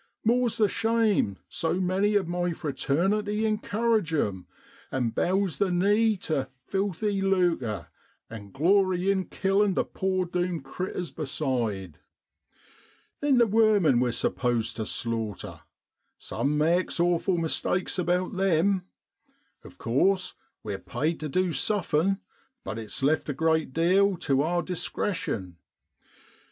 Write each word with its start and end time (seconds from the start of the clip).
More's 0.25 0.57
the 0.57 0.67
shame 0.67 1.37
so 1.47 1.75
many 1.79 2.15
of 2.15 2.27
my 2.27 2.53
fraternity 2.53 3.45
encourage 3.45 4.11
'em, 4.15 4.47
and 4.91 5.13
bows 5.13 5.57
the 5.57 5.69
knee 5.69 6.17
tu' 6.17 6.47
filthy 6.71 7.21
lucre,' 7.21 7.87
and 8.27 8.51
glory 8.51 9.11
in 9.11 9.25
killin' 9.25 9.75
the 9.75 9.83
poor 9.85 10.25
doomed 10.25 10.63
critters 10.63 11.11
beside. 11.11 11.99
VVOMACK 11.99 11.99
BROAD' 12.01 12.01
Then 13.21 13.37
the' 13.37 13.47
wermin' 13.47 13.99
we're 14.01 14.11
supposed 14.11 14.75
tu 14.77 14.85
slaughter. 14.85 15.61
Some 16.17 16.57
makes 16.57 16.99
awful 16.99 17.37
mistakes 17.37 17.99
about 17.99 18.33
them. 18.37 18.81
Of 19.63 19.77
course, 19.77 20.33
we're 20.63 20.79
paid 20.79 21.19
tu 21.19 21.29
du 21.29 21.51
suffin', 21.53 22.17
but 22.63 22.79
it's 22.79 23.03
left 23.03 23.29
a 23.29 23.33
great 23.33 23.71
deal 23.71 24.17
tu 24.17 24.41
our 24.41 24.63
dis 24.63 24.89
cretion. 24.89 25.57